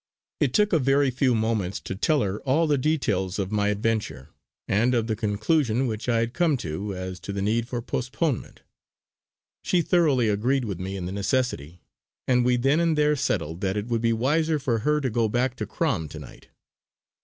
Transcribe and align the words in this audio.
It 0.39 0.55
took 0.55 0.73
a 0.73 0.79
very 0.79 1.11
few 1.11 1.35
moments 1.35 1.79
to 1.81 1.93
tell 1.95 2.23
her 2.23 2.39
all 2.39 2.65
the 2.65 2.75
details 2.79 3.37
of 3.37 3.51
my 3.51 3.67
adventure, 3.67 4.29
and 4.67 4.95
of 4.95 5.05
the 5.05 5.15
conclusion 5.15 5.85
which 5.85 6.09
I 6.09 6.21
had 6.21 6.33
come 6.33 6.57
to 6.65 6.95
as 6.95 7.19
to 7.19 7.31
the 7.31 7.41
need 7.43 7.67
for 7.67 7.83
postponement. 7.83 8.63
She 9.63 9.83
thoroughly 9.83 10.27
agreed 10.27 10.65
with 10.65 10.79
me 10.79 10.97
in 10.97 11.05
the 11.05 11.11
necessity; 11.11 11.83
and 12.27 12.43
we 12.43 12.55
then 12.55 12.79
and 12.79 12.97
there 12.97 13.15
settled 13.15 13.61
that 13.61 13.77
it 13.77 13.89
would 13.89 14.01
be 14.01 14.11
wiser 14.11 14.57
for 14.57 14.79
her 14.79 15.01
to 15.01 15.09
go 15.11 15.29
back 15.29 15.55
to 15.57 15.67
Crom 15.67 16.09
to 16.09 16.17
night. 16.17 16.47